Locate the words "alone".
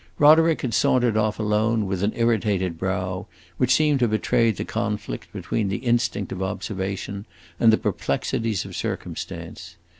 1.39-1.85